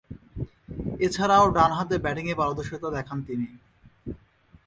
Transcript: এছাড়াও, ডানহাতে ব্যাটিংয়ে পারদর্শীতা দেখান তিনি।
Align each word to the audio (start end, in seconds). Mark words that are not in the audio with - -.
এছাড়াও, 0.99 1.45
ডানহাতে 1.49 1.95
ব্যাটিংয়ে 1.97 2.39
পারদর্শীতা 2.39 2.89
দেখান 2.97 3.17
তিনি। 3.27 3.47